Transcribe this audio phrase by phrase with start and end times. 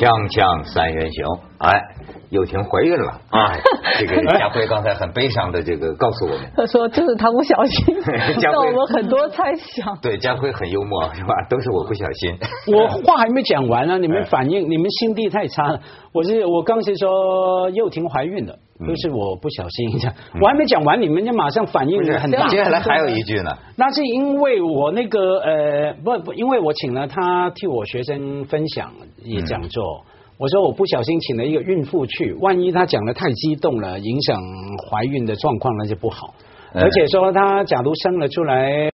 [0.00, 1.26] 锵锵三人行，
[1.58, 1.78] 哎，
[2.30, 3.52] 又婷怀孕了啊！
[3.98, 8.00] 这个佳辉刚才很悲伤的这个告诉我们， 他说这是他不小心，
[8.40, 9.94] 让我们很多猜想。
[10.00, 11.34] 对，佳辉很幽默是吧？
[11.50, 12.34] 都是我不小心。
[12.74, 15.78] 我话还没讲完呢，你们反应，你们心地太差了。
[16.14, 20.12] 我是我刚才说又婷怀孕了，都是我不小心一下。
[20.40, 22.48] 我还没讲完，你们就马上反应很大。
[22.48, 23.50] 接下来还有一句呢。
[23.76, 28.92] 那是因为我那个呃不不，因为我请了他替我学生分享
[29.22, 30.04] 也讲座。
[30.38, 34.40] 我说我不小心请了一个孕妇去，万一她讲的太激动了，影响
[34.88, 36.32] 怀孕的状况那就不好。
[36.72, 38.88] 嗯而且说他假如生了出来，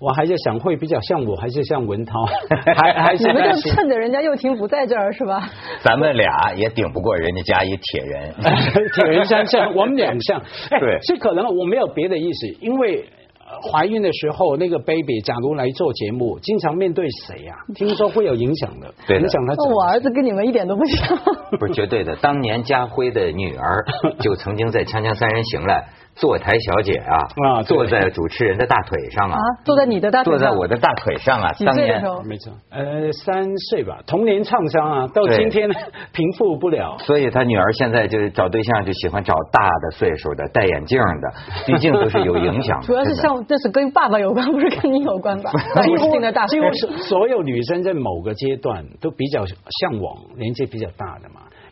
[0.00, 2.24] 我还是想会比较像我，还是像文涛，
[2.76, 5.48] 还还是你们就趁着人家又婷不在这儿是吧？
[5.82, 8.34] 咱们俩也顶不过人家家一铁人。
[8.94, 10.40] 铁人三项， 我们两项。
[10.70, 13.04] 哎对是可能我没有别的意思，因为。
[13.50, 21.16] 呃怀孕的时候，那个 baby 假如来做节目，经常面对谁呀、听说会有影响的，对的影响他我儿子跟你们一点都不像。
[21.58, 22.14] 不是绝对的。
[22.16, 23.86] 当年家辉的女儿
[24.20, 25.82] 就曾经在《锵锵三人行》来
[26.18, 31.52] 坐台小姐啊，啊坐在主持人的大腿上啊啊，坐在你的大腿上坐在我的大腿上啊。
[31.52, 32.22] 几当年岁的时候？
[32.22, 35.68] 没错，呃，三岁吧，童年创伤啊，到今天
[36.12, 36.96] 平复不了。
[36.98, 41.32] 所以他女儿现在就是找对象就喜欢找大的岁数的、戴眼镜的，
[41.66, 42.86] 毕竟都是有影响的。
[42.86, 45.52] 主要是像这是跟爸爸有关，不是跟你有关吧？
[45.82, 51.17] 几乎的大几乎是所有女生在某个阶段都比较向往年纪比较大。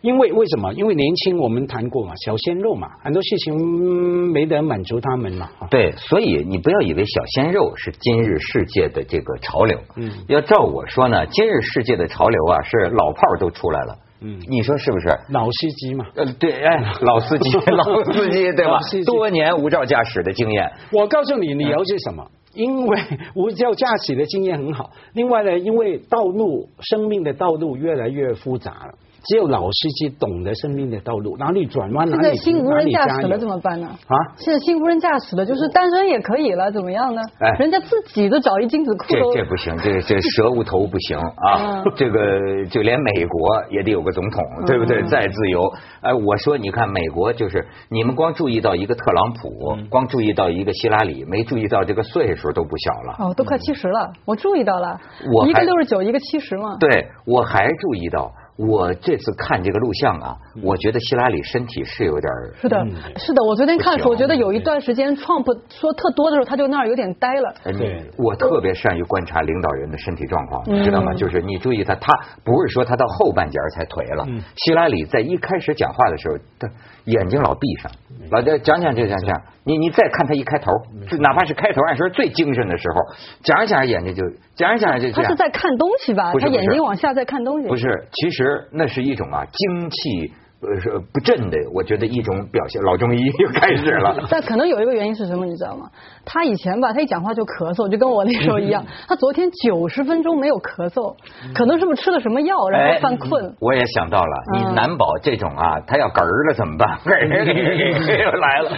[0.03, 0.73] 因为为什么？
[0.75, 5.51] 因为年轻我们谈过嘛，小鲜肉嘛，很多事情嗯没得满足他们嘛。
[5.59, 9.79] 啊对，所以你不要以为小鲜肉是今日世界的这个潮流。
[9.97, 13.97] 嗯要照我说呢，今日世界的潮流啊，是老炮儿都出来了。
[14.21, 15.09] 嗯你说是不是？
[15.31, 16.07] 老司机嘛。
[16.15, 18.79] 呃，对，哎， 老司机， 老司机，对吧？
[19.05, 22.27] 多年无照驾驶的经验，我告诉你理由是什么？
[22.55, 22.99] 因为
[23.35, 28.95] 无照驾驶的经验很好，另外呢，因为道路生命的道路越来越复杂了，
[29.27, 33.89] 只有老司机懂得生命的道路，哪里转弯哪现在里停哪新无人驾驶了怎么办呢？
[33.89, 34.17] 啊？
[34.37, 37.21] 现在新无人驾驶了，就是单身也可以了，怎么样呢？
[37.41, 41.83] 哎人家自己都找一精子库这这不行，这这 蛇无头不行啊！
[41.85, 45.03] 嗯这个就连美国也得有个总统，对不对？
[45.05, 45.63] 再自由，
[46.03, 53.17] 哎，我说你看美国就是你们光注意到一个特朗普，光注意到一个希拉里，没注意到这个岁数都不小了。
[53.19, 56.77] 哦，都快七十了，我注意到了，一我一个六十九，一个七十嘛。
[56.79, 62.87] 对，我还注意到，我这次看这个录像啊，我觉得希拉里身体是有点儿是的，
[63.17, 67.55] 是的，我昨天看的时候，我觉得有一段时间 Trump 说特多的时候，他就那儿有点呆了。
[67.65, 68.11] 呃对。
[68.17, 71.13] 我特别善于观察领导人的身体状况，知道吗？
[71.15, 72.13] 就是你注意他，他
[72.45, 74.25] 不是说他到后半截儿才颓了。
[74.29, 74.41] 嗯。
[74.57, 76.69] 希拉里在一开始讲话的时候，他
[77.07, 77.91] 眼睛老闭上。
[78.31, 80.71] 老在讲讲这讲讲，你你再看他一开头，
[81.09, 83.01] 就哪怕是开头按说最精神的时候，
[83.43, 84.23] 讲着讲着眼睛就
[84.55, 85.37] 讲着讲着就这样他是。
[85.37, 86.33] 在看东西吧？
[86.41, 87.69] 他眼睛往下在看东西。
[87.69, 92.81] 不是，其实那是一种啊精气呃是不振的，我觉得一种表现。
[92.83, 94.17] 老中医又开始了。
[94.31, 95.91] 但可能有一个原因是什么，你知道吗？
[96.25, 98.85] 他以前吧，他一讲话就咳嗽，就跟我那时候一样。
[99.07, 101.15] 他昨天九十分钟没有咳嗽，
[101.55, 103.55] 可能是不是吃了什么药，然后犯困？
[103.61, 106.99] 我也想到了，你嗯难保这种啊，他要嗝儿了怎么办？
[107.05, 108.71] 嗝 儿又来了，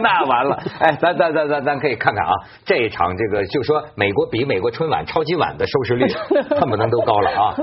[0.00, 0.58] 那完了。
[0.80, 2.32] 哎，咱咱咱咱咱可以看看啊，
[2.64, 6.06] 这一场这个就说美国比美国春晚超级晚的收视率
[6.58, 7.54] 恨不能都高了啊，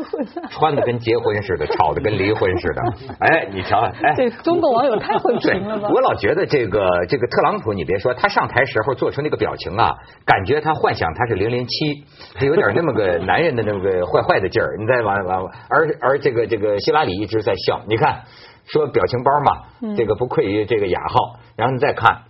[0.52, 2.82] 穿的跟结婚似的，吵的跟离婚似的。
[3.20, 5.90] 哎，你瞧，哎，这中国网友太会对评了吧？
[5.90, 12.04] 我老觉得这个这个特朗普，你别说，他上台时候做出那个表情啊，感觉他幻想他是零零七，
[12.36, 14.78] 他有点那么个男人的那个坏坏的劲儿。
[14.78, 18.24] 你再往往，而而这个这个希拉里一直在笑，你看
[18.66, 21.40] 说表情包嘛，这个不愧于这个雅号。
[21.56, 22.24] 然后你再看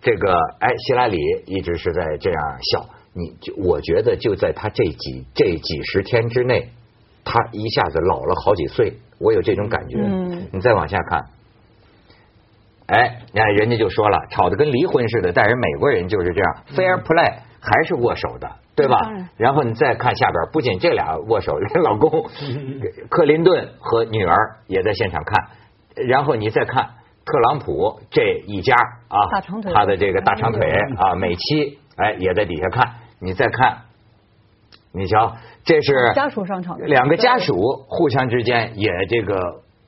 [0.00, 2.40] 这个，哎，希拉里一直是在这样
[2.72, 2.86] 笑。
[3.16, 6.70] 你就我觉得就在他这几这几十天之内，
[7.24, 9.98] 他一下子老了好几岁，我有这种感觉。
[9.98, 11.24] 嗯你再往下看。
[12.86, 19.28] 哎，你看人家就说了，吵得跟离婚似的，但是美国人就是这样，fair play 还是握手的，对吧当然？
[19.38, 22.26] 然后你再看下边，不仅这俩握手，人老公
[23.08, 26.90] 克林顿和女儿也在现场看，然后你再看
[27.24, 28.74] 特朗普这一家
[29.08, 33.78] 啊，大长腿他的这个大长腿啊，美妻哎也在底下看，你再看，
[34.96, 35.32] 你瞧，
[35.64, 37.54] 这是家属上场的两个家属
[37.88, 39.34] 互相之间也这个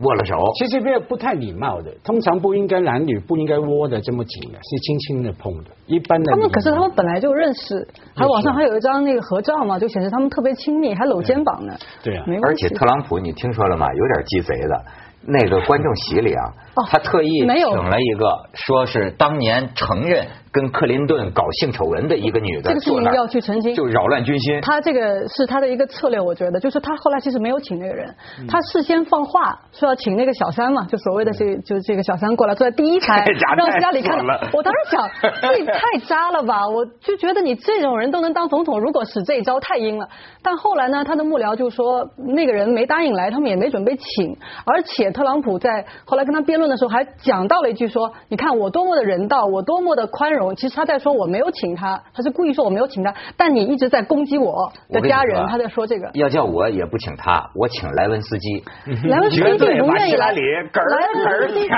[0.00, 5.70] 握了手，其实这不太礼貌的，通常不应该男女不应该握的这么紧的，是轻轻的碰的。
[5.87, 7.87] 一般的他们可是他们本来就认识，
[8.17, 11.75] 还网上还有一张那个合照嘛，就显示他们特别亲密，还搂肩膀呢。
[12.03, 13.87] 对啊没而且特朗普，你听说了吗？
[13.87, 14.85] 有点鸡贼的。
[15.29, 16.44] 那个观众席里啊，
[16.76, 20.26] 哦他特意请了一个，说是当年承认
[20.56, 24.58] 跟克林顿搞性丑闻的一个女的这个事情要去澄清，就扰乱军心。
[24.62, 28.14] 他这个是他的一个策略，我觉得就是他后来其实没有请那个人，
[28.49, 33.23] 他事先放话说要请那个小三嘛，就所谓的这就这个小三过来坐在第一排，
[33.58, 34.17] 让希拉里看。
[34.55, 35.11] 我当时想，
[35.43, 36.67] 这也太渣了吧！
[36.67, 40.08] 我就觉得你这种人都能当总统，如果使这一招太阴了。
[40.43, 56.10] 但后来呢，他的幕僚就说那个人没答应来，他们也没准备请，而且特朗普在后来跟他辩论的时候还讲到了一句说：“你看我多么的人道，我多么的宽容。”其实他在说我没有请他，他是故意说我没有请他，但你一直在攻击我的家人，他在说这个。
[56.14, 58.62] 要叫我也不请他，我请莱文斯基。
[59.08, 59.43] 莱文斯基
[59.81, 60.26] 不愿意来。
[60.26, 61.69] 莱文斯基，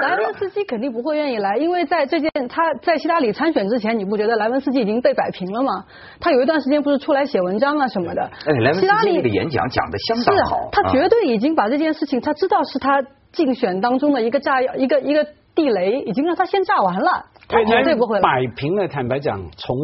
[0.00, 5.84] 莱文斯基肯定不会愿意来，因为在这件他在希拉里参选之前，你不觉得莱文斯基已经被摆平了吗？
[6.20, 8.22] 他有一段时间不是出来写文章啊什么的。
[8.22, 10.68] 哎，莱文斯基的演讲讲的相当好。
[10.72, 13.02] 他绝对已经把这件事情，他知道是他
[13.32, 17.26] 竞选当中的一个炸药，一个一个地雷，已经让他先炸完了。
[17.48, 18.86] 他绝对不会摆平了。
[18.86, 19.74] 坦白讲，从。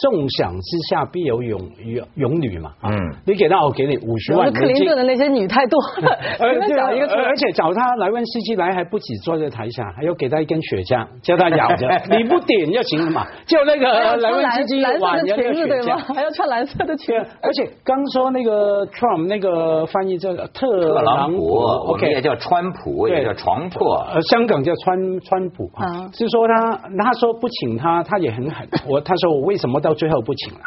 [0.00, 2.72] 众想之下必有勇勇勇女嘛？
[2.82, 2.92] 嗯，
[3.26, 4.52] 你给他，我给你五十万。
[4.52, 6.18] 克林顿的那些女太多了，
[6.76, 13.26] 找一个，而且找他来问司机来还不止坐在台下，还要给他一根雪茄，叫他咬着， 你不点就行了嘛。
[13.46, 17.14] 就那个来问司机晚年的雪茄，还要穿蓝色的裙。
[17.42, 26.08] 而且刚说那个 Trump 那个翻译叫特朗普，OK 也叫川普，也叫床破，呃，香港叫川川普啊。
[26.12, 28.68] 是说他他说不请他，他也很狠。
[28.88, 30.60] 我他说我为什么到最后不请了？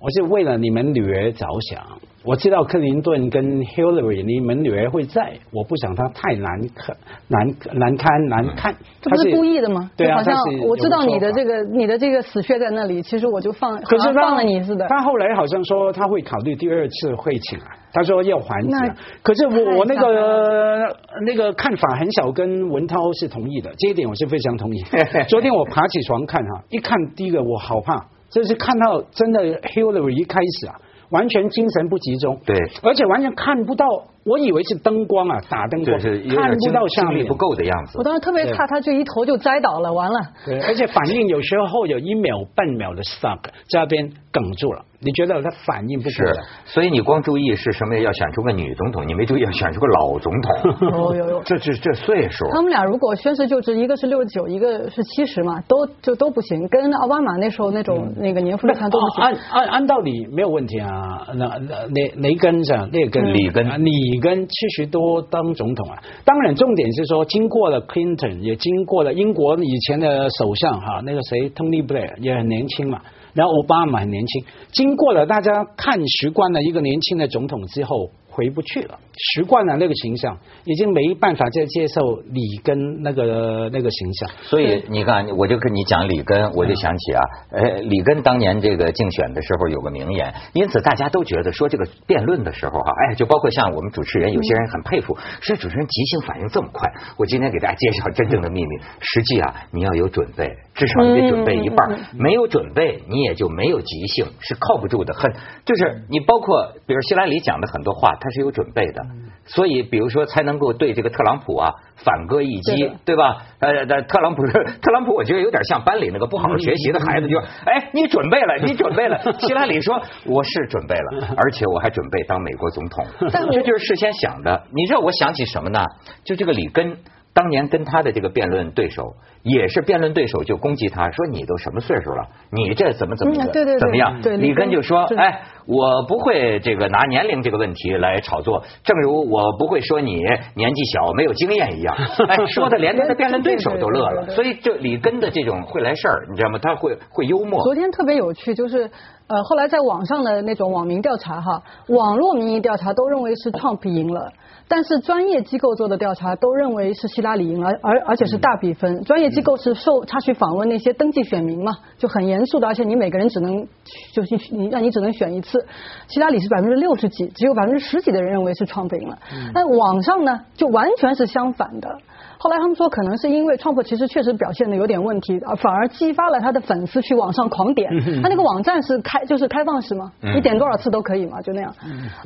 [0.00, 1.80] 我是为了你们女儿着想。
[2.24, 6.96] 我知道克林顿跟 Hillary，你们女儿会在，我不想她太难看、
[7.26, 8.74] 难难堪、难看。
[9.00, 9.90] 这不是故意的吗？
[9.96, 10.36] 对啊，好像
[10.68, 14.86] 我知道你的这个你的这个死穴在那里，其实我就放，可是放了你似的。
[14.88, 18.96] 他后来好像说他会考虑第二次会请啊，他说要还钱。
[19.22, 20.96] 可是我我那个
[21.26, 24.80] 那个看法很少跟文涛是同意的，这一点我是非常同意。
[25.28, 28.11] 昨天我爬起床看哈，一看第一个我好怕。
[28.32, 30.80] 这是看到真的 Hillary 一开始啊，
[31.10, 33.86] 完全精神不集中，对，而且完全看不到。
[34.24, 37.98] 我以为是灯光啊，打灯光，看不到下面不够的样子。
[37.98, 40.20] 我当时特别怕他就一头就栽倒了，完了。
[40.46, 44.84] 对，而且反应有时候有一秒半秒的 stuck，在那边哽住了。
[45.02, 46.24] 你觉得他反应不是？
[46.64, 47.98] 所以你光注意是什么？
[47.98, 50.90] 要选出个女总统，你没注意要选出个老总统。
[50.90, 52.44] 有有有， 这这这岁数。
[52.52, 56.68] 他们俩如果宣誓就职，一个是六十九，一个是七十嘛，都就都不行。
[56.68, 59.24] 跟奥巴马那时候那种那个年富力强都不行。
[59.24, 60.90] 按按按道理没有问题啊。
[61.34, 63.92] 那那雷雷根是那根里根里。
[63.92, 73.00] 里根七十多当总统啊，当然重点是说，经过了 Clinton，也经过了英国以前的首相哈，那个谁 Tony Blair 也很年轻嘛，
[73.34, 78.10] 然后奥巴马很年轻，经过了大家看习惯了一个年轻的总统之后。
[78.32, 84.30] 回不去了，习惯了那个形象，已经没办法再接受里根那个那个形象。
[84.44, 87.20] 所以你看，我就跟你讲里根，我就想起啊，
[87.50, 96.90] 呃，里根当年这个竞选的时候有个名言，因此大家都觉得说这个辩论的时候哈，哎，就包括像我们主持人，有些人很佩服，说主持人即兴反应这么快。
[97.18, 105.12] 我今天给大家介绍真正的秘密，实际啊，你要有准备，至少你得准备一半，没有准备你也就没有即兴，是靠不住的。
[105.12, 105.30] 很
[105.66, 108.16] 就是你包括比如希拉里讲的很多话。
[108.22, 109.02] 他是有准备的，
[109.44, 113.42] 所以比如说才能够对这个特朗普啊反戈一击，对吧？
[113.58, 117.36] 呃，特朗普特朗普， 我觉得有点像班里那个不好好学习的孩子，就
[117.66, 119.18] ：“哎，你准备了，你准备了。
[119.42, 123.04] ”希拉里说：“我是准备了，而且我还准备当美国总统。
[123.50, 124.62] ”这就是事先想的。
[124.72, 125.84] 你知道我想起什么呢？
[126.24, 126.96] 就这个里根。
[127.34, 134.20] 当年跟他的这个辩论对手，也是辩论对手就攻击他说你都什么岁数了，你这怎么怎么怎么样？
[134.38, 140.22] 里根就说，哎，我不会这个拿年龄这个问题来炒作，正如我不会说你
[140.54, 141.96] 年纪小没有经验一样。
[142.28, 144.28] 哎，说的连他的辩论对手都乐了。
[144.30, 146.58] 所以这里根的这种会来事儿，你知道吗？
[146.60, 147.62] 他会会幽默。
[147.64, 148.90] 昨天特别有趣，就是
[149.28, 154.30] 呃，后来在网上的那种网民调查哈，网络民意调查都认为是 Trump 赢了。
[154.74, 159.04] 但是专业机构做的调查都认为是希拉里赢了，而而且是大比分。
[159.04, 163.68] 专业机构是受他去访问那些登记选民嘛，就很严肃的，而且你每个人只能
[164.14, 165.66] 就是你让你只能选一次。
[166.08, 169.18] 希拉里是百分之六十几，只有百分之十几的人认为是创赢了。
[169.52, 171.98] 但网上呢，就完全是相反的。
[172.42, 177.88] 后来他们说，可能是因为创普其实确实表现的有点问题，反而激发了他的粉丝去网上狂点。
[178.20, 181.72] 他那个网站是开就是开放式嘛，你点多少次都可以嘛，就那样。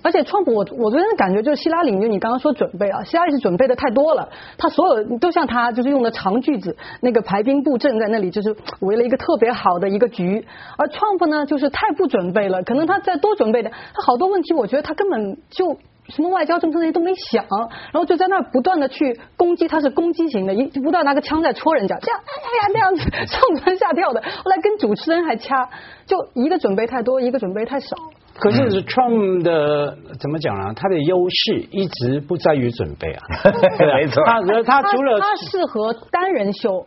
[0.03, 10.47] 而且创普，我我昨天的感觉就是希拉里，就你刚刚说准备啊，希拉里是准备的太多了，他所有都像他就是用的长句子，那个排兵布阵在那里就是围了一个特别好的一个局。
[10.79, 15.77] 而创普呢，就是太不准备了，可能他再多准备点，他好多问题我觉得他根本就。
[16.09, 17.45] 什么外交政策那些都没想，
[17.93, 25.69] 然后就在那儿不断的去攻击，他是攻击型的，一不断拿个枪在戳人家，这样哎呀呀那样子上蹿下跳的，后来跟主持人还掐，
[26.07, 27.97] 就一个准备太多，一个准备太少。
[28.39, 30.73] 可是 Trump 的怎么讲啊？
[30.77, 33.23] 他的优势一直不在于准备啊，
[33.97, 36.87] 没错他他除了他适合单人秀，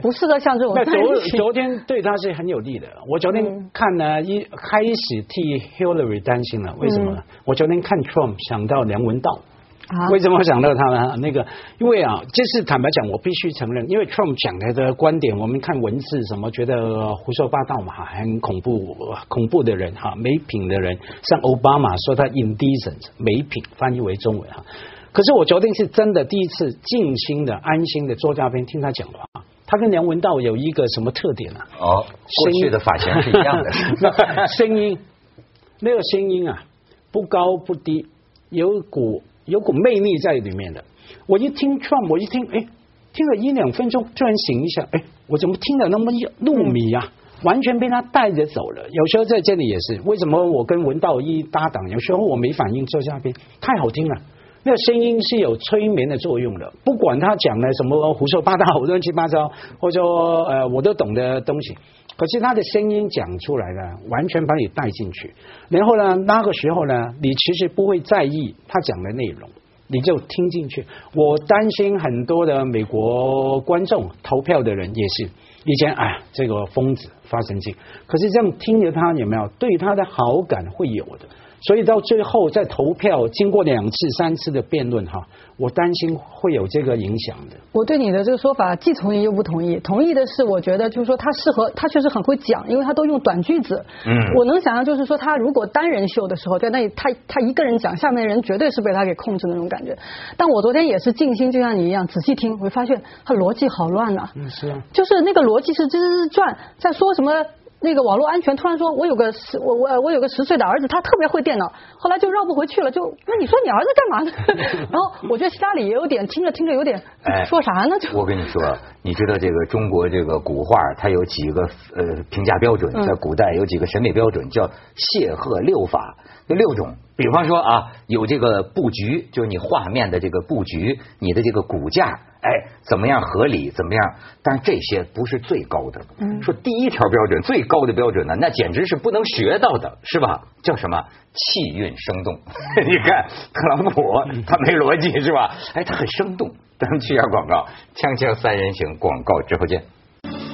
[0.00, 2.86] 不适合像这种那昨昨天对他是很有利的。
[3.08, 7.22] 我昨天看呢，一开始替 Hillary 担心了，为什么呢？
[7.44, 9.40] 我昨天看 Trump 想到梁文道。
[9.88, 11.16] 啊为什么想到他呢？
[11.16, 11.44] 那个，
[11.80, 24.62] 因为啊，这是坦白讲，我必须承认，因为 Trump 讲的的观点，我们看文字什么，觉得胡说八道嘛，很恐怖，恐怖的人哈，没品的人，像奥巴马说他 indecent 没品，翻译为中文哈。
[25.10, 29.24] 可是我昨天是真的第一次静心的、安心的坐在那边听他讲话。
[29.70, 31.64] 他跟梁文道有一个什么特点啊？
[31.78, 34.98] 哦，过去的发型是一样的，声音，
[35.78, 36.64] 那个声音啊，
[37.12, 38.06] 不高不低，
[38.50, 40.84] 有股有股魅力在里面的。
[41.28, 42.66] 我一听 Trump，我一听，哎，
[43.12, 46.10] 听了一两分钟，突然醒一下，哎，我怎么听得那么
[46.40, 47.12] 入迷啊？
[47.44, 48.88] 完全被他带着走了。
[48.90, 54.20] 有时候在这里也是，为什么我跟文道一搭档，有时候我没反应，坐下边太好听了。
[54.62, 61.74] 那声音是有催眠的作用的，不管他讲的什么胡说八道、乱七八糟，或者说呃我都懂的东西，
[62.16, 65.32] 可是他的声音讲出来呢，完全把你带进去。
[65.70, 69.48] 然后呢，那个时候呢，你其实不会在意他讲的内容，
[69.86, 70.84] 你就听进去。
[71.14, 75.30] 我担心很多的美国观众投票的人也是，
[75.64, 77.74] 以前哎呀这个疯子发神经，
[78.06, 81.26] 可是这样听着他有没有对他的好感会有的。
[81.60, 85.26] 所以到最后在投票，经过两次、三次的辩论哈，
[85.58, 87.56] 我担心会有这个影响的。
[87.72, 89.78] 我对你的这个说法既同意又不同意。
[89.80, 93.84] 同意的是，我觉得就是说他适合，他确实很会讲，因为他都用短句子。
[94.06, 99.96] 嗯我能想象，就是说他如果单人秀的时候，在那里他他一个人讲，下面的人绝对是被他给控制的那种感觉。
[100.36, 104.82] 但我昨天也是静心，就像你一样仔细听，我会发现他逻辑好乱呐、嗯，是啊。
[104.92, 107.44] 就是那个逻辑是吱吱吱转，在说什么
[107.82, 114.32] 那个网络安全，突然说我有个十我我我有个十岁的儿子，他特别会电脑，后来就绕不回去了，就那你说你儿子干嘛呢？
[114.90, 117.98] 然后我觉得希拉里也有点听着听着有点哎说啥呢？
[117.98, 118.62] 就我跟你说，
[119.02, 121.62] 你知道这个中国这个古画，它有几个
[121.96, 126.16] 呃评价标准，嗯在古代有几个审美标准，叫谢赫六法，
[126.50, 126.96] 有六种。
[127.16, 132.06] 比方说啊，有这个布局，就是你画面的这个布局，你的这个骨架，
[132.40, 132.50] 哎，
[132.82, 134.14] 怎么样合理，怎么样？
[134.42, 136.00] 但是这些不是最高的。
[136.18, 140.42] 嗯说第一条标准，最高的标准呢，那简直是不能学到的，是吧？
[140.62, 141.04] 叫什么？
[141.34, 142.34] 气韵生动。
[142.88, 144.02] 你看特朗普，
[144.46, 145.54] 他没逻辑是吧？
[145.74, 146.50] 哎，他很生动。
[146.78, 149.82] 咱们去下广告，锵锵三人行，广告之后见。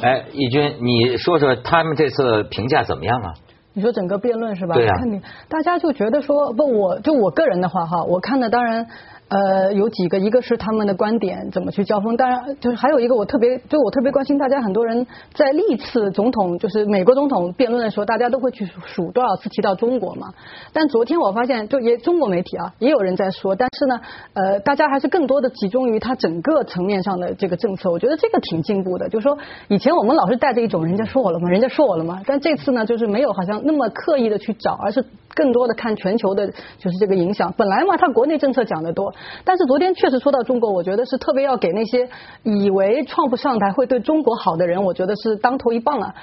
[0.02, 3.34] 哎，义军，你说说他们这次评价怎么样啊？
[3.76, 4.74] 你说整个辩论是吧？
[4.74, 8.86] 对啊看你大家就觉得说不，我就我个人的话哈，我看的当然。
[9.28, 15.04] 呃，有几个，一个是他们的观点怎么去交锋，当然就是还有一个我特别，就我特别关心，大家很多人
[15.34, 20.32] 在历次总统，就是美国总统辩论的时候，大家都会去数多少次提到中国嘛。
[20.72, 24.00] 但昨天我发现，就也中国媒体啊，也有人在说，但是呢，
[24.34, 29.08] 呃，大家还是更多的集中于他整个层面上的这个政策，我觉得这个挺进步的。
[29.08, 31.48] 就是说，以前我们老是带着一种人家说我了吗？
[31.50, 32.22] 人家说我了吗？
[32.24, 35.04] 但这次呢，就是没有好像那么刻意的去找，而是
[35.36, 37.52] 更多的看全球的，就是这个影响。
[37.56, 39.14] 本来嘛，他国内政策讲的多，
[39.44, 42.08] 但是昨天确实说到中国，我觉得是特别要给那些
[42.42, 46.14] 以为创不上台会对中国好的人，我觉得是当头一棒啊。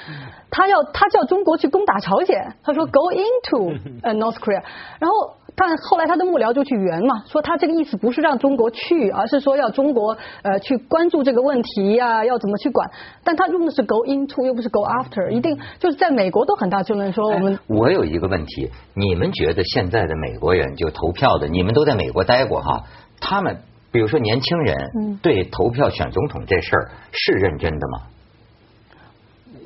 [0.50, 4.64] 他要他叫中国去攻打朝鲜，他说 go into 呃 North Korea，
[5.00, 5.43] 然后。
[5.56, 12.90] 但后来他的幕僚就去圆嘛，说他这个意思不是让中国去，而是说要中国呃去关注这个问题呀、要怎么去管。
[13.24, 22.84] 但他用的是 go into，又不是 go after，一定就是在美国都很大争论说我们哎我有一个问题，你们觉得现在的美国人就投票的，你们都在美国待过哈，
[23.20, 23.58] 他们
[23.92, 28.08] 比如说年轻人嗯对投票选总统这事儿是认真的吗？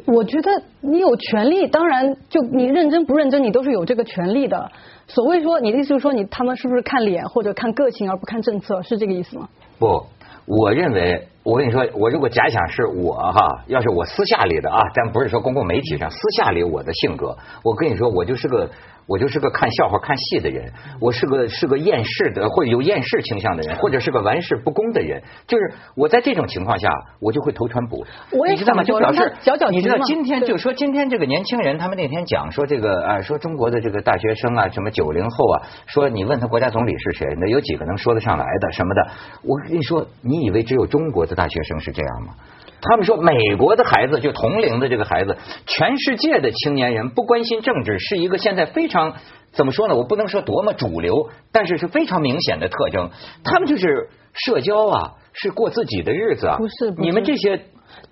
[0.07, 0.49] 我觉得
[0.79, 4.71] 你有权利，当然就你认真不认真，你都是有这个权利的。
[5.05, 9.49] 所谓说，你的意思就是说你他们是不是看脸或者看个性而不看政策，是这个意思吗？
[9.77, 10.05] 不，
[10.45, 18.69] 我认为，我跟你说，我如果假想是我哈，要是我私下里的啊，咱不是说公共媒体上，私下里我的性格，我跟你说，我就是个
[19.07, 26.89] 我就是个看笑话看戏的人，我是个是个厌世的或者有厌世倾向的人，或者是个玩世不恭的人，就是我在这种情况下，
[27.21, 28.05] 我就会投川普。
[28.31, 28.83] 我也你知道吗？
[28.83, 29.33] 就表示
[29.71, 39.07] 你知道今天就说今天这个年轻人，他们那天讲说这个啊，说中国的这个大学生啊，什么九零后啊，说你问他国家总理是谁，那有几个能说得上来的什么的？
[39.43, 42.33] 我跟你说，你以为只有中国的大学生是这样吗？
[42.81, 49.15] 他们说美国的孩子就同龄的这个孩子，全世界的青年人不关心政治，是一个现在非常
[49.51, 49.95] 怎么说呢？
[49.95, 53.09] 我不能说多么主流，但是是非常明显的特征。
[53.43, 56.57] 他们就是社交啊，是过自己的日子啊。
[56.57, 57.61] 不是，你们这些。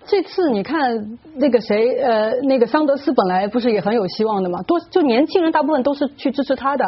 [0.06, 4.62] 这次你看那个谁，呃，那个桑德斯本来不是也很有希望的嘛？
[4.62, 6.84] 多就年轻人大部分都是去支持他的，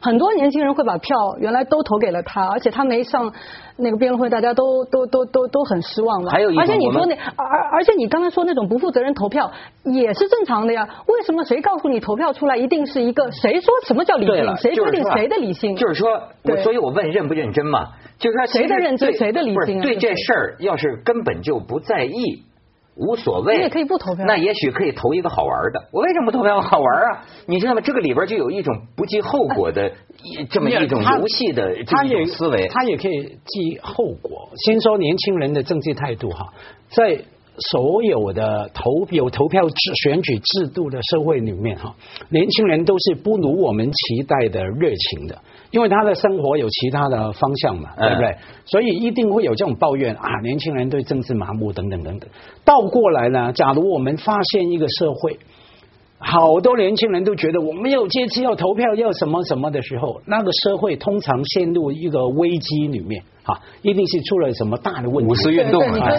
[0.00, 3.30] 很多年轻人会把票原来都投给了他，而且他没上
[3.76, 6.30] 那个辩论会，大家都都都都都很失望嘛。
[6.30, 9.52] 还有一而且你说那而而且你刚才说那种不负责任投票
[9.84, 10.88] 也是正常的呀？
[11.06, 14.56] 为什么谁告诉你投票出来一定是一个谁说什么叫理性？
[14.56, 15.76] 谁规定谁的理性？
[15.76, 16.08] 就是说，
[16.44, 17.88] 我所以我问认不认真嘛？
[18.18, 19.78] 就是说谁的认真谁的理性？
[19.78, 22.44] 啊对这事儿要是根本就不在意。
[22.94, 24.24] 无所谓，你也可以不投票。
[24.26, 25.88] 那也许可以投一个好玩的。
[25.92, 26.60] 我为什么不投票？
[26.60, 27.24] 好玩啊！
[27.46, 27.80] 你知道吗？
[27.80, 29.92] 这个里边就有一种不计后果的
[30.50, 32.68] 这么一种游戏的这种思维。
[32.68, 34.50] 他也可以计后果。
[34.64, 36.52] 先说年轻人的政治态度哈，
[36.90, 37.18] 在
[37.70, 41.94] 所有的投有投票制选举制度的社会里面哈，
[42.28, 45.38] 年轻人都是不如我们期待的热情的。
[45.72, 48.36] 因为他的生活有其他的方向嘛，对不对？
[48.64, 52.30] 所以一定会有这种抱怨啊，年轻人对政治麻木等等等等。
[52.64, 55.36] 倒过来呢，假如我们发现一个社会。
[56.24, 65.30] 好多年轻人都觉得我没有阶级要投票要什么什么的时候，那个社会通常陷入一个危机里面，哈，一定是出了什么大的问题。
[65.30, 66.10] 五四运动啊，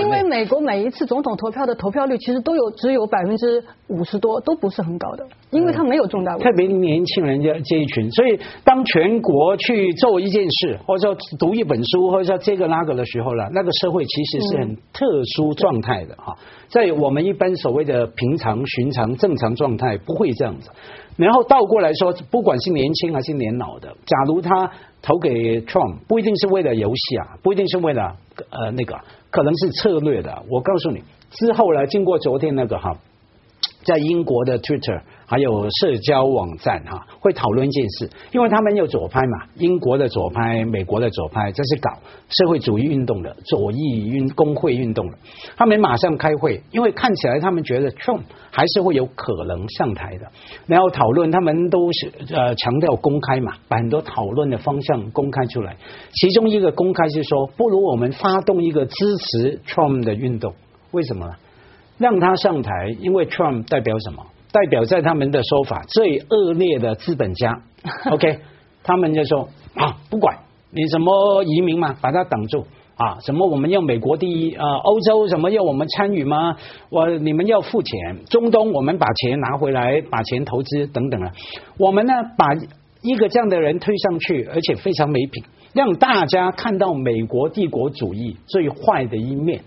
[0.00, 6.44] 因为美国每一次总统投票的投票率其实都有只有百分之五十多，都不是很高的，因为他没有重大问题。
[6.44, 15.04] 特别年轻人这这一群，所以当全国去做一件事，或者说读一本书，或者说这个那个的时候了，那个社会其实是很特
[15.36, 16.34] 殊状态的哈。
[16.68, 20.70] 在我们一般所谓的平常、寻常、正常状态，不会这样子。
[21.16, 24.68] 然后倒过来说，不管是年轻还是年老的，假如他
[25.04, 28.16] 投给 Trump，不一定是为了游戏啊，不一定是为了
[28.48, 28.98] 呃那个，
[29.30, 30.42] 可能是策略的。
[30.48, 32.96] 我告诉你，之后呢，经过昨天那个哈，
[33.84, 35.02] 在英国的 Twitter。
[35.26, 41.98] 还有社交网站哈，会讨论一件事，因为他们有左派嘛，英国的左派、美国的左派，这是搞
[42.28, 45.16] 社会主义运动的左翼运工会运动的，
[45.56, 50.30] 他们马上开会，因为看起来他们觉得 Trump 还是会有可能上台的，
[50.66, 55.74] 然后讨论，他们都是呃强调公开嘛，把很多讨论的方向公开出来，
[56.12, 60.52] 其中一个公开是说，不如我们发动一个支持 Trump 的运动，
[60.90, 61.32] 为什么呢？
[61.98, 64.24] 让他上台，因为 Trump 代表什么？
[64.52, 67.60] 代表在他们的说法最恶劣的资本家，
[68.12, 68.38] OK，
[68.84, 70.38] 他们就说啊，不管
[70.70, 72.64] 你什么移民嘛，把它挡住
[72.96, 76.56] 啊，什么我们要美国第一啊，欧洲什么要我们参与吗？
[76.88, 81.32] 我你们要付钱，中东我们把钱拿回来，把钱投资等等啊，
[81.76, 82.54] 我们呢把
[83.02, 89.62] 一个这样的人推上去，而且非常没品，让大家看到美国帝国主义最坏的一面。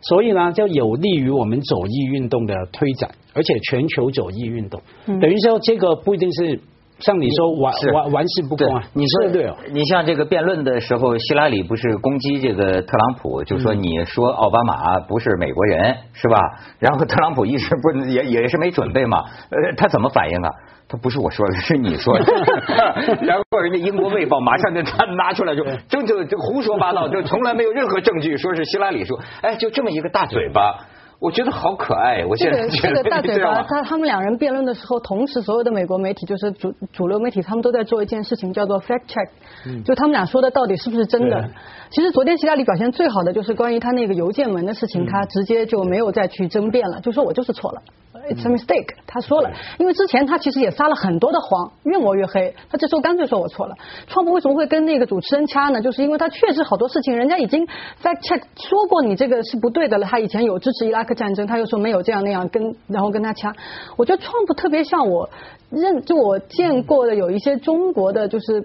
[0.00, 6.60] 所以呢，就有利于我们左翼运动的推展，而且全球左翼运动，等于说这个不一定是
[7.00, 8.82] 像你说玩玩玩世不恭啊。
[8.92, 16.38] 你说对哦，你像这个辩论的时候，希拉里不是攻击这个特朗普，就说你说奥巴马不是美国人是吧？
[16.78, 20.50] 然后特朗普一时不也也是没准备嘛，呃，他怎么反应啊？
[20.90, 22.24] 他不是我说的，是你说的。
[23.20, 30.74] 然后人家英国卫报马上就他拿出来就就就就胡说八道，就从来没有任何证据说是希拉里说，哎，就这么一个大嘴巴。
[31.20, 41.50] 我觉得好可爱，我现在这个 大嘴巴，他他们两人辩论的时候，同时所有的美国媒体就是主主流媒体，他们都在做一件事情，叫做 fact check，就他们俩说的到底是不是真的。
[41.90, 47.82] 其实昨天希拉里表现最好的就是关于他那个邮件门的事情，他直接就没有再去争辩了，就说我就是错了
[48.30, 53.74] ，it's a mistake，他说了，因为之前他其实也撒了很多的谎，越抹越黑，他这时候干脆说我错了。
[54.06, 55.80] 川普为什么会跟那个主持人掐呢？
[55.80, 61.07] 就是因为他确实好多事情，人家已经 fact check 说过你这个是不对的了，他以前有支持伊拉克。
[61.14, 63.54] 战争，他又说没有这样那样，跟然后跟他掐。
[63.96, 65.28] 我觉得创普特别像我
[65.70, 68.64] 认，就我见过的有一些中国的就是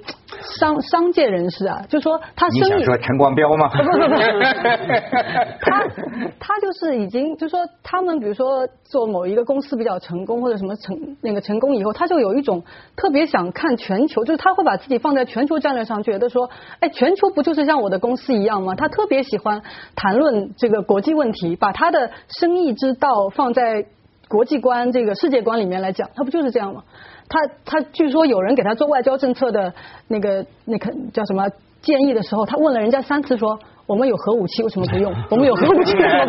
[0.57, 2.73] 商商界人士啊，就说他生意。
[2.73, 3.69] 你想说陈光标吗？
[3.69, 4.15] 不不不，
[5.61, 5.83] 他
[6.39, 12.63] 他就是已经就说他们比如说做某一个公司比较成功或者什么成那个成功以后，他就有一种
[12.95, 18.75] 特别想看全球，就是他会把自己放在全球战略上，觉得说哎，全球不就是像我的公司一样吗？
[18.75, 19.61] 他特别喜欢
[19.95, 22.11] 谈论这个国际问题，把他的。
[22.39, 23.85] 生意之道放在
[24.27, 26.83] 国际观这个世界观里面来讲，他不就是这样吗？
[27.29, 29.73] 他他据说有人给他做外交政策的
[30.07, 31.47] 那个那个叫什么
[31.81, 35.13] 建议的时候，他问了人家三次，说我们有核武器为什么不用？
[35.29, 36.25] 我们有核武器为什么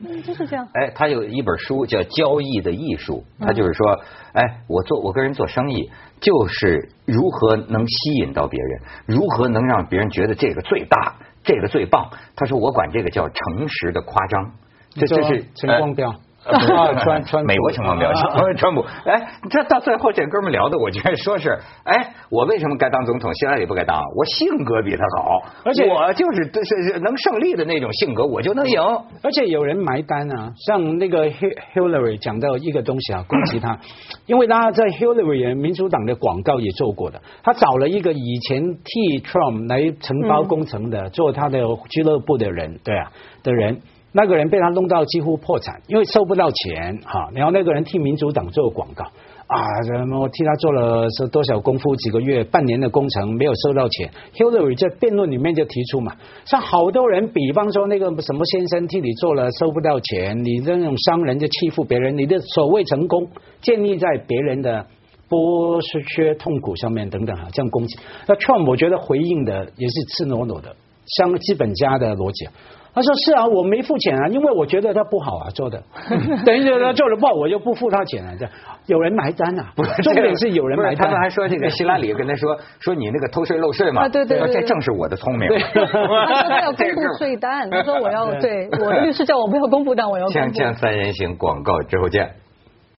[0.00, 0.22] 不用？
[0.24, 0.66] 就是这样。
[0.74, 4.00] 哎，他有一本书叫《交易的艺术》，他就是说，
[4.32, 5.90] 哎，我做我跟人做生意，
[6.20, 11.16] 就是如何能吸引到别人，如何能让别人觉得这个最大。
[11.44, 12.10] 这个最棒。
[12.36, 14.52] 他说我管这个叫诚实的夸张，
[14.90, 16.14] 这这是陈光标。
[16.48, 23.32] 啊，川川 美国情况比较强，川普，哎，这到最后这哥们聊的，我觉得说是，哎，我为什么该当总统？
[23.34, 28.80] 希拉里不该当，我性格比他好，而且我就是是是能胜利的那种性格，我就能赢。
[29.22, 33.78] 而且有人埋单啊，像那个 Hillary 讲到一个东西啊，攻击他，
[34.26, 43.80] 因为他在 Hillary 民主党的广告也做过的，他找了一个以前替 Trump 来承包工程的，做他的俱乐部的人，对啊的人。
[44.12, 47.28] 那个人被他弄到几乎破产，因为收不到钱哈。
[47.34, 54.10] 然后那个人替民主党做广告啊，什么我替他做了是多少功夫，几个月、半年的工程没有收到钱。
[54.34, 56.16] Hillary 在辩论里面就提出嘛，
[56.46, 63.28] 像好多人，比方说那个什么先生替你做了收不到钱，你这种商人就欺负别人，你的所谓成功
[63.60, 64.86] 建立在别人的
[65.28, 67.98] 剥削痛苦上面等等哈，这样攻击。
[68.26, 70.74] 那 Trump 我觉得回应的也是赤裸裸的，
[71.18, 72.48] 像资本家的逻辑。
[72.94, 75.80] 他说是啊，我没付钱啊，因为我觉得他不好啊做的，
[76.44, 78.34] 等于他做的不好，我就不付他钱了。
[78.36, 78.48] 这
[78.86, 79.72] 有人埋单啊，
[80.02, 81.06] 重点是有人埋单。
[81.06, 85.48] 他们还说这个希拉里跟他说说你那个偷税漏税嘛，对对对，这正是我的聪明。
[85.48, 90.26] 他说他要公布税单，他说我要对我的律师叫我不要公布，但我要。
[90.26, 92.28] 锵锵三人行广告之后见。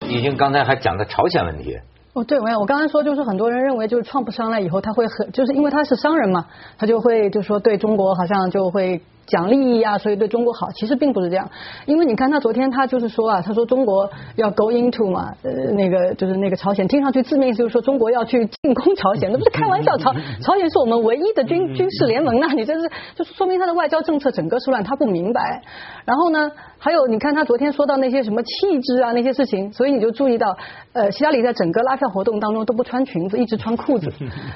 [0.09, 1.77] 已经刚才还讲的朝鲜问题。
[2.15, 6.47] 哦，对，我我刚才说就是很多人认为就是创不上来以后他会很就是因为他是商人嘛，
[6.79, 9.01] 他就会就说对中国好像就会。
[9.27, 11.49] 讲利益啊，所以对中国好，其实并不是这样。
[11.87, 19.97] 因为你看他昨天他就是说啊，他说中国要 go into 嘛，呃，那个就是那个朝鲜，听上去字面就是说中国要去进攻朝鲜，那不是开玩笑。
[19.99, 25.63] 朝朝鲜是我们唯一的军军事联盟啊，你这是就是说明他的外交政策整个是乱，他不明白。
[26.05, 30.57] 然后呢，还有你看他昨天说到那些什么气质啊那些事情，所以你就注意到，
[30.93, 34.09] 呃，希拉里在整个拉票活动当中都不穿裙子，一直穿裤子。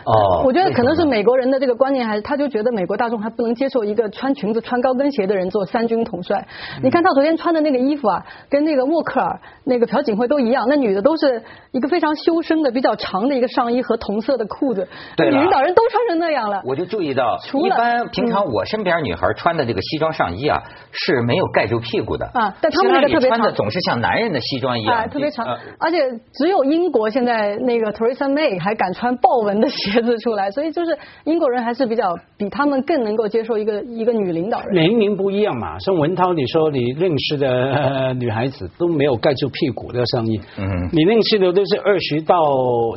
[0.04, 4.63] 哦，我觉得可能是美国人的这个观念，还是他就觉得美国大众还不能接受一个穿裙子。
[4.64, 6.46] 穿高跟鞋的人做三军统帅，
[6.82, 10.64] 你看他昨天穿的那个衣服啊，跟那个默克尔、那个朴槿惠都一样。
[10.68, 14.88] 那女的都是一个非常修身的、比较长的一个上衣和同色的裤子。
[15.16, 16.62] 对，领导人都穿成那样了。
[16.64, 20.62] 我就注意到，一般平常我身边女孩穿的这个西装上衣啊，
[20.94, 22.54] 是没有盖住屁股的啊。
[22.60, 25.46] 但他们那个特别穿的总是像男人的西装一样，啊特别长。
[25.78, 25.98] 而且
[26.32, 34.72] 只有英国现在那个 Theresa May 还敢穿豹纹的鞋子出来，所以就是英国人还是比较比他们更能够接受一个一个女领导人。
[34.72, 42.36] 年龄不一样嘛，像文涛，你说你认识的女孩子都没有盖住屁股的上衣，嗯，你认识的都是二十到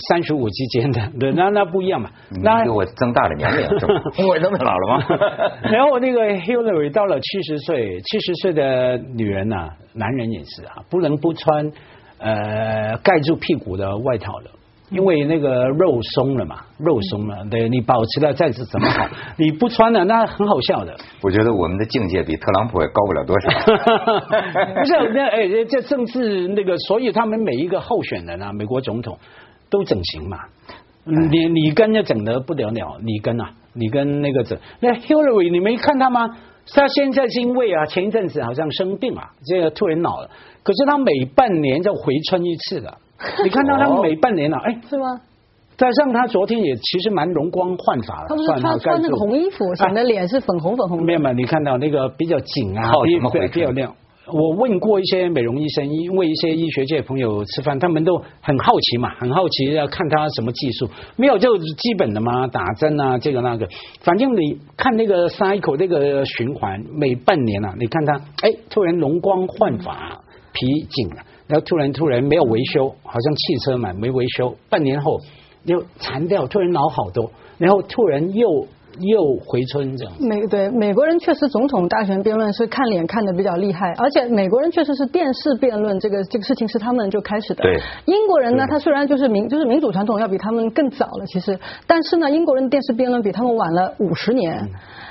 [0.10, 2.10] 三十五之间的，对，那那不一样嘛。
[2.44, 3.66] 那给我增大了年龄，
[4.28, 5.06] 我那么老了吗？
[5.72, 11.72] 然后那个 Hillary 到了七十岁，七十岁的女人呐，男人也是啊，不能不穿
[12.20, 14.52] 呃盖住屁股的外套的。
[14.90, 19.06] 因为那个肉松了嘛，肉松了，对你保持了再是怎么好，
[19.38, 20.96] 你不穿了那很好笑的。
[21.22, 23.50] 我觉得我们的境界比特朗普也高不了多少。
[23.50, 29.18] 不是那哎，这政治那个，所以他们每一个候选人啊，美国总统
[29.70, 30.38] 都整形嘛。
[31.04, 36.30] 你你跟就整的不得了，你跟啊，你跟那个整那 Hillary 你没看他吗？
[36.74, 40.30] 他现在是因为啊，前一阵子好像生病啊，这个突然老了，
[40.64, 42.98] 可是他每半年就回春一次的。
[43.44, 45.22] 你看到他每半年了，哎，是吗？
[45.78, 51.04] 加上他昨天也其实蛮容光焕发的，他不是穿穿那个红衣服，显得脸是粉红粉红。
[51.06, 51.32] 没有嘛？
[51.32, 52.92] 你看到那个比较紧啊，
[53.52, 53.94] 比较亮。
[54.32, 60.90] 我问过一些美容医生，因为一些医学界朋友吃饭，他们都很好奇嘛，很好奇要看他什么技术。
[61.16, 63.68] 没有就基本的嘛，打针啊，这个那个。
[64.02, 70.20] 反正你看那个 cycle 那个循环，每半年啊，你看他哎，突然容光焕发，
[70.52, 71.24] 皮紧了。
[71.48, 75.18] 然后突然突然没有维修，好像汽车嘛没维修，半年后
[75.64, 78.68] 又残掉，突然老好多，然后突然又
[79.00, 80.14] 又回春这样。
[80.20, 87.64] 美对美国人确实总统大选辩论是看脸看的比较厉害，而且美国人确实是电视辩论这个这个事情是他们就开始的。
[87.64, 87.80] 对。
[88.06, 94.68] 英国人呢，他虽然就是民就是民主传统要比他们更早了，其实，但是呢，英国人的电视辩论比他们晚了五十年。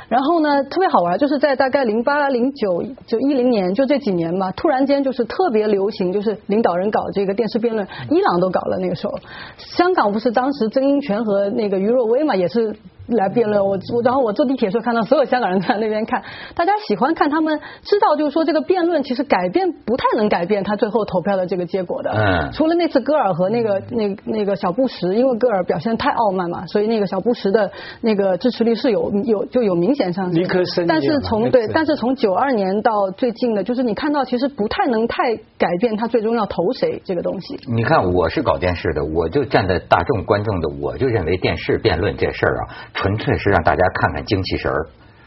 [0.09, 9.15] 然后呢，特别好玩，就是在大概零八、零九、就一零年，就这几年吧，突然间就是特别流行，就是领导人搞这个电视辩论，伊朗都搞了那个时候，
[9.57, 12.77] 香港不是当时曾荫权和那个余若薇嘛，也是。
[13.09, 16.21] 来辩论，我我然后我坐地铁时候看到所有香港人在那边看，
[16.57, 22.11] 大家喜欢看他们知道就是说这个辩论其实改变不太能改变他最后投票的这个结果的。
[22.11, 22.51] 嗯。
[22.51, 30.87] 除了那次戈尔和那个那那个小布什，因为戈尔表现太傲慢嘛，所以那个小布什的那个支持率是有有就有明显上升。
[30.87, 37.59] 但是从对，但是从九二年到最近的，就是你看到其实不太能太改变他最终要投谁这个东西。
[37.67, 42.77] 你看我是搞电视的，我就站在大众观众的，我就认为电视辩论这事儿啊。
[42.95, 44.87] 纯粹是让大家看看精气神儿，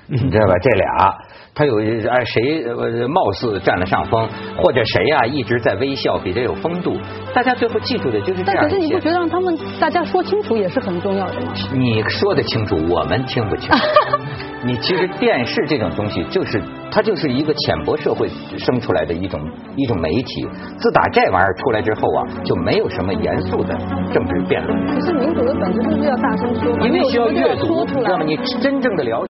[0.10, 0.54] 你知道吧？
[0.62, 1.14] 这俩
[1.54, 6.98] 他有哎谁呃貌似占了上风，或者谁呀、一直在微笑，比这有风度，
[7.34, 9.00] 大家最后记住的就是这样但可是你不。
[9.00, 11.54] 觉得让他们大家说清楚也是很重要的吗？
[11.74, 13.70] 你说的清楚，我们听不清。
[14.64, 19.40] 你其实电视这种东西，就是它就是一个浅薄社会生出来的一种
[19.76, 20.48] 一种媒体。
[20.78, 23.74] 自打这玩意儿出来之后啊，就没有什么严肃的
[24.14, 28.24] 政治辩论，可是民主的本质就是要大声说嘛，因为需要阅读，说出来知道吗？。
[28.26, 29.29] 你真正的了解。